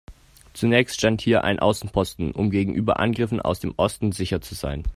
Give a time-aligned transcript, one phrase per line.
[0.53, 4.81] Zunächst stand hier ein Außenposten, um gegenüber Angriffen aus dem Osten sicher zu sein.